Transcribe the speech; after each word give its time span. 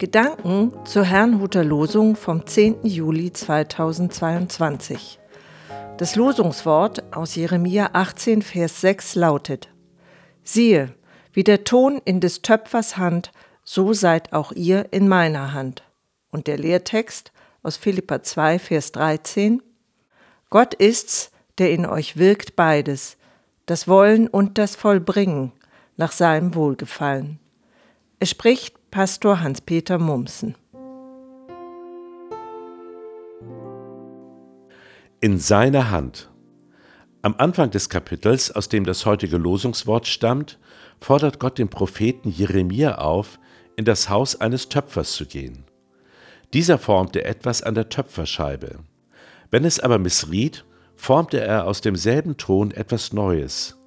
Gedanken 0.00 0.72
zur 0.86 1.04
Herrnhuter 1.04 1.62
Losung 1.62 2.16
vom 2.16 2.46
10. 2.46 2.86
Juli 2.86 3.34
2022. 3.34 5.20
Das 5.98 6.16
Losungswort 6.16 7.14
aus 7.14 7.34
Jeremia 7.34 7.90
18, 7.92 8.40
Vers 8.40 8.80
6 8.80 9.16
lautet: 9.16 9.68
Siehe, 10.42 10.94
wie 11.34 11.44
der 11.44 11.64
Ton 11.64 12.00
in 12.02 12.20
des 12.20 12.40
Töpfers 12.40 12.96
Hand, 12.96 13.30
so 13.62 13.92
seid 13.92 14.32
auch 14.32 14.52
ihr 14.52 14.90
in 14.90 15.06
meiner 15.06 15.52
Hand. 15.52 15.82
Und 16.30 16.46
der 16.46 16.56
Lehrtext 16.56 17.30
aus 17.62 17.76
Philippa 17.76 18.22
2, 18.22 18.58
Vers 18.58 18.92
13: 18.92 19.62
Gott 20.48 20.72
ist's, 20.72 21.30
der 21.58 21.72
in 21.72 21.84
euch 21.84 22.16
wirkt 22.16 22.56
beides, 22.56 23.18
das 23.66 23.86
Wollen 23.86 24.28
und 24.28 24.56
das 24.56 24.76
Vollbringen 24.76 25.52
nach 25.98 26.12
seinem 26.12 26.54
Wohlgefallen. 26.54 27.38
Es 28.18 28.30
spricht 28.30 28.79
Pastor 28.90 29.40
Hans-Peter 29.40 30.00
Mumsen. 30.00 30.56
In 35.20 35.38
seiner 35.38 35.92
Hand. 35.92 36.28
Am 37.22 37.36
Anfang 37.38 37.70
des 37.70 37.88
Kapitels, 37.88 38.50
aus 38.50 38.68
dem 38.68 38.84
das 38.84 39.06
heutige 39.06 39.36
Losungswort 39.36 40.08
stammt, 40.08 40.58
fordert 41.00 41.38
Gott 41.38 41.58
den 41.58 41.68
Propheten 41.68 42.30
Jeremia 42.30 42.98
auf, 42.98 43.38
in 43.76 43.84
das 43.84 44.08
Haus 44.08 44.40
eines 44.40 44.68
Töpfers 44.68 45.12
zu 45.12 45.24
gehen. 45.24 45.62
Dieser 46.52 46.76
formte 46.76 47.24
etwas 47.24 47.62
an 47.62 47.76
der 47.76 47.90
Töpferscheibe. 47.90 48.80
Wenn 49.52 49.64
es 49.64 49.78
aber 49.78 50.00
missriet, 50.00 50.64
formte 50.96 51.38
er 51.38 51.68
aus 51.68 51.80
demselben 51.80 52.38
Ton 52.38 52.72
etwas 52.72 53.12
Neues. 53.12 53.78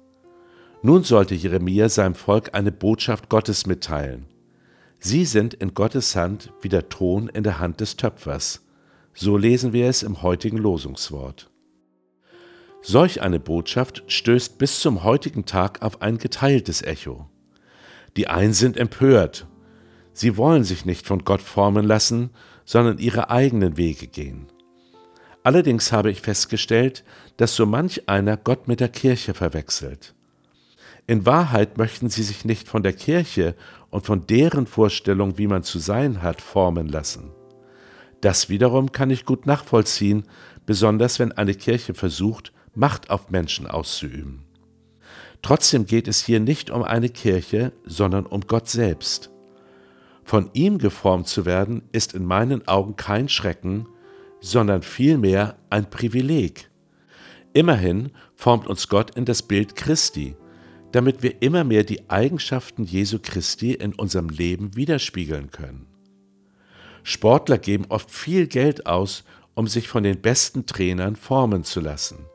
Nun 0.80 1.04
sollte 1.04 1.34
Jeremia 1.34 1.90
seinem 1.90 2.14
Volk 2.14 2.54
eine 2.54 2.72
Botschaft 2.72 3.28
Gottes 3.28 3.66
mitteilen. 3.66 4.33
Sie 5.06 5.26
sind 5.26 5.52
in 5.52 5.74
Gottes 5.74 6.16
Hand 6.16 6.50
wie 6.62 6.70
der 6.70 6.88
Ton 6.88 7.28
in 7.28 7.42
der 7.42 7.58
Hand 7.58 7.80
des 7.80 7.98
Töpfers. 7.98 8.64
So 9.12 9.36
lesen 9.36 9.74
wir 9.74 9.86
es 9.86 10.02
im 10.02 10.22
heutigen 10.22 10.56
Losungswort. 10.56 11.50
Solch 12.80 13.20
eine 13.20 13.38
Botschaft 13.38 14.02
stößt 14.06 14.56
bis 14.56 14.80
zum 14.80 15.04
heutigen 15.04 15.44
Tag 15.44 15.82
auf 15.82 16.00
ein 16.00 16.16
geteiltes 16.16 16.80
Echo. 16.80 17.28
Die 18.16 18.28
einen 18.28 18.54
sind 18.54 18.78
empört. 18.78 19.46
Sie 20.14 20.38
wollen 20.38 20.64
sich 20.64 20.86
nicht 20.86 21.06
von 21.06 21.22
Gott 21.22 21.42
formen 21.42 21.84
lassen, 21.84 22.30
sondern 22.64 22.96
ihre 22.96 23.28
eigenen 23.28 23.76
Wege 23.76 24.06
gehen. 24.06 24.46
Allerdings 25.42 25.92
habe 25.92 26.10
ich 26.10 26.22
festgestellt, 26.22 27.04
dass 27.36 27.54
so 27.54 27.66
manch 27.66 28.08
einer 28.08 28.38
Gott 28.38 28.68
mit 28.68 28.80
der 28.80 28.88
Kirche 28.88 29.34
verwechselt. 29.34 30.13
In 31.06 31.26
Wahrheit 31.26 31.76
möchten 31.76 32.08
sie 32.08 32.22
sich 32.22 32.44
nicht 32.44 32.68
von 32.68 32.82
der 32.82 32.94
Kirche 32.94 33.54
und 33.90 34.06
von 34.06 34.26
deren 34.26 34.66
Vorstellung, 34.66 35.36
wie 35.36 35.46
man 35.46 35.62
zu 35.62 35.78
sein 35.78 36.22
hat, 36.22 36.40
formen 36.40 36.88
lassen. 36.88 37.30
Das 38.22 38.48
wiederum 38.48 38.90
kann 38.90 39.10
ich 39.10 39.26
gut 39.26 39.44
nachvollziehen, 39.44 40.24
besonders 40.64 41.18
wenn 41.18 41.32
eine 41.32 41.54
Kirche 41.54 41.94
versucht, 41.94 42.52
Macht 42.76 43.10
auf 43.10 43.30
Menschen 43.30 43.68
auszuüben. 43.68 44.46
Trotzdem 45.42 45.86
geht 45.86 46.08
es 46.08 46.24
hier 46.24 46.40
nicht 46.40 46.70
um 46.70 46.82
eine 46.82 47.08
Kirche, 47.08 47.72
sondern 47.84 48.26
um 48.26 48.40
Gott 48.48 48.68
selbst. 48.68 49.30
Von 50.24 50.50
ihm 50.54 50.78
geformt 50.78 51.28
zu 51.28 51.44
werden, 51.44 51.82
ist 51.92 52.14
in 52.14 52.24
meinen 52.24 52.66
Augen 52.66 52.96
kein 52.96 53.28
Schrecken, 53.28 53.86
sondern 54.40 54.82
vielmehr 54.82 55.56
ein 55.70 55.88
Privileg. 55.88 56.68
Immerhin 57.52 58.10
formt 58.34 58.66
uns 58.66 58.88
Gott 58.88 59.14
in 59.14 59.24
das 59.24 59.42
Bild 59.42 59.76
Christi, 59.76 60.34
damit 60.94 61.24
wir 61.24 61.42
immer 61.42 61.64
mehr 61.64 61.82
die 61.82 62.08
Eigenschaften 62.08 62.84
Jesu 62.84 63.18
Christi 63.20 63.72
in 63.74 63.94
unserem 63.94 64.28
Leben 64.28 64.76
widerspiegeln 64.76 65.50
können. 65.50 65.86
Sportler 67.02 67.58
geben 67.58 67.86
oft 67.88 68.12
viel 68.12 68.46
Geld 68.46 68.86
aus, 68.86 69.24
um 69.54 69.66
sich 69.66 69.88
von 69.88 70.04
den 70.04 70.20
besten 70.20 70.66
Trainern 70.66 71.16
formen 71.16 71.64
zu 71.64 71.80
lassen. 71.80 72.26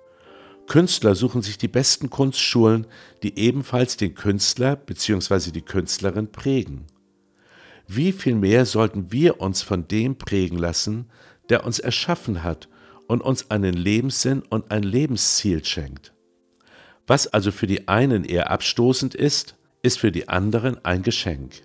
Künstler 0.67 1.15
suchen 1.15 1.41
sich 1.41 1.57
die 1.57 1.69
besten 1.69 2.09
Kunstschulen, 2.09 2.85
die 3.23 3.39
ebenfalls 3.39 3.95
den 3.95 4.13
Künstler 4.13 4.75
bzw. 4.75 5.51
die 5.51 5.61
Künstlerin 5.61 6.29
prägen. 6.29 6.85
Wie 7.87 8.11
viel 8.11 8.35
mehr 8.35 8.65
sollten 8.65 9.09
wir 9.13 9.39
uns 9.39 9.61
von 9.61 9.87
dem 9.87 10.17
prägen 10.17 10.57
lassen, 10.57 11.09
der 11.47 11.65
uns 11.65 11.79
erschaffen 11.79 12.43
hat 12.43 12.67
und 13.07 13.21
uns 13.21 13.49
einen 13.51 13.73
Lebenssinn 13.73 14.41
und 14.41 14.69
ein 14.69 14.83
Lebensziel 14.83 15.63
schenkt. 15.63 16.13
Was 17.09 17.25
also 17.25 17.51
für 17.51 17.65
die 17.65 17.87
einen 17.87 18.23
eher 18.23 18.51
abstoßend 18.51 19.15
ist, 19.15 19.55
ist 19.81 19.97
für 19.97 20.11
die 20.11 20.29
anderen 20.29 20.85
ein 20.85 21.01
Geschenk. 21.01 21.63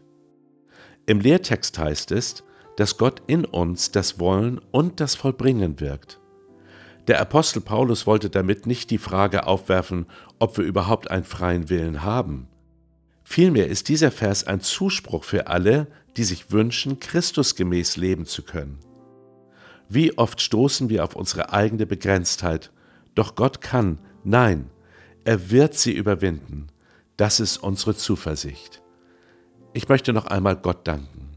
Im 1.05 1.21
Lehrtext 1.21 1.79
heißt 1.79 2.13
es, 2.13 2.45
dass 2.79 2.97
Gott 2.97 3.21
in 3.27 3.45
uns 3.45 3.91
das 3.91 4.19
Wollen 4.19 4.59
und 4.71 5.01
das 5.01 5.15
Vollbringen 5.15 5.81
wirkt. 5.81 6.19
Der 7.09 7.21
Apostel 7.21 7.61
Paulus 7.61 8.07
wollte 8.07 8.31
damit 8.31 8.67
nicht 8.67 8.91
die 8.91 8.97
Frage 8.97 9.47
aufwerfen, 9.47 10.07
ob 10.39 10.57
wir 10.57 10.65
überhaupt 10.65 11.11
einen 11.11 11.25
freien 11.25 11.69
Willen 11.69 12.03
haben. 12.03 12.49
Vielmehr 13.23 13.69
ist 13.69 13.91
dieser 13.91 14.11
Vers 14.11 14.47
ein 14.47 14.63
Zuspruch 14.63 15.25
für 15.25 15.49
alle, 15.49 15.89
die 16.17 16.25
sich 16.25 16.53
wünschen, 16.53 17.01
Christusgemäß 17.01 17.99
leben 17.99 18.25
zu 18.25 18.45
können. 18.45 18.79
Wie 19.91 20.17
oft 20.17 20.41
stoßen 20.41 20.89
wir 20.89 21.05
auf 21.05 21.15
unsere 21.15 21.53
eigene 21.53 21.85
Begrenztheit, 21.85 22.73
doch 23.15 23.35
Gott 23.35 23.61
kann, 23.61 23.99
nein, 24.25 24.71
er 25.25 25.51
wird 25.51 25.75
sie 25.75 25.93
überwinden. 25.93 26.69
Das 27.17 27.41
ist 27.41 27.59
unsere 27.59 27.97
Zuversicht. 27.97 28.83
Ich 29.73 29.89
möchte 29.89 30.13
noch 30.13 30.27
einmal 30.27 30.57
Gott 30.57 30.87
danken. 30.87 31.31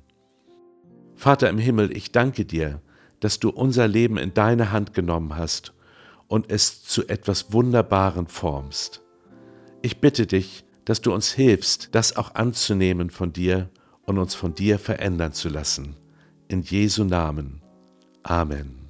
Vater 1.15 1.49
im 1.49 1.57
Himmel, 1.57 1.95
ich 1.95 2.11
danke 2.11 2.45
dir, 2.45 2.81
dass 3.19 3.39
du 3.39 3.49
unser 3.49 3.87
Leben 3.87 4.17
in 4.17 4.33
deine 4.33 4.71
Hand 4.71 4.93
genommen 4.93 5.35
hast 5.35 5.73
und 6.27 6.51
es 6.51 6.83
zu 6.83 7.07
etwas 7.07 7.51
Wunderbaren 7.53 8.27
formst. 8.27 9.01
Ich 9.81 9.99
bitte 9.99 10.27
dich, 10.27 10.65
dass 10.85 11.01
du 11.01 11.13
uns 11.13 11.31
hilfst, 11.31 11.89
das 11.93 12.15
auch 12.15 12.35
anzunehmen 12.35 13.09
von 13.09 13.33
dir 13.33 13.69
und 14.03 14.17
uns 14.17 14.35
von 14.35 14.53
dir 14.53 14.79
verändern 14.79 15.33
zu 15.33 15.49
lassen. 15.49 15.95
In 16.47 16.61
Jesu 16.61 17.03
Namen. 17.03 17.61
Amen. 18.23 18.87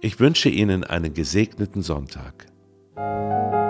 Ich 0.00 0.20
wünsche 0.20 0.48
Ihnen 0.48 0.84
einen 0.84 1.14
gesegneten 1.14 1.82
Sonntag. 1.82 2.49
Música 3.00 3.69